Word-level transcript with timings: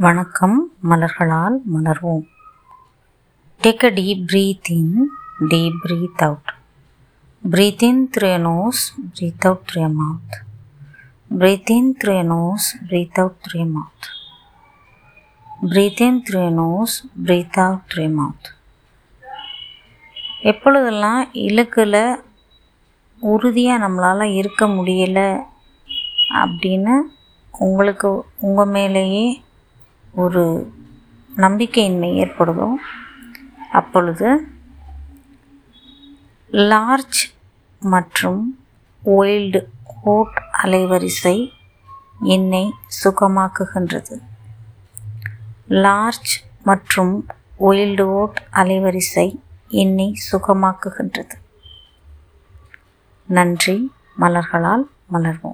வணக்கம் 0.00 0.54
மலர்களால் 0.82 1.56
மலர்வோம் 1.72 2.26
take 3.60 3.82
a 3.84 3.90
deep 3.96 4.22
breath 4.28 4.68
in 4.70 4.94
deep 5.50 5.76
breath 5.82 6.22
out 6.26 6.50
breath 7.42 7.82
in 7.82 8.00
through 8.14 8.30
nose 8.44 8.82
breath 9.10 9.46
out 9.46 9.64
through 9.66 9.82
mouth 9.96 10.36
breath 11.30 11.72
in 11.74 11.90
through 12.00 12.14
nose 12.30 12.68
breath 12.86 13.20
out 13.20 13.36
through 13.44 13.60
mouth 13.66 14.08
breath 15.66 16.00
in 16.00 16.20
through 16.28 16.44
nose 16.54 16.94
breath 17.24 17.58
out 17.58 17.84
through 17.90 18.06
mouth 18.14 18.48
எப்பொழுதெல்லாம் 20.44 21.20
இலக்கில் 21.42 22.00
உறுதியாக 23.18 23.84
நம்மளால் 23.84 24.26
இருக்க 24.32 24.70
முடியலை 24.70 25.28
அப்படின்னு 26.38 26.96
உங்களுக்கு 27.54 28.10
உங்கள் 28.40 28.74
மேலேயே 28.74 29.24
ஒரு 30.12 30.72
நம்பிக்கையின்மை 31.36 32.10
ஏற்படுதோ 32.24 32.74
அப்பொழுது 33.70 34.46
லார்ஜ் 36.50 37.20
மற்றும் 37.80 38.58
ஒயில்டு 39.06 39.66
ஓட் 40.06 40.38
அலைவரிசை 40.62 41.50
என்னை 42.22 42.74
சுகமாக்குகின்றது. 43.04 44.20
லார்ஜ் 45.68 46.32
மற்றும் 46.64 47.26
ஒயில்டு 47.60 48.04
ஓட் 48.04 48.36
அலைவரிசை 48.52 49.38
என்னை 49.68 50.20
சுகமாக்குகின்றது. 50.32 51.32
நன்றி 53.26 53.92
மலர்களால் 54.20 54.88
மலர்வோம். 55.12 55.49